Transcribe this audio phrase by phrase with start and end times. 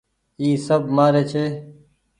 [0.39, 1.45] اي سب مهآري ڇي